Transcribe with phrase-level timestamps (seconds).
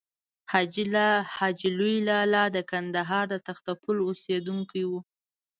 [1.35, 4.91] حاجي لوی لالا د کندهار د تختې پل اوسېدونکی و.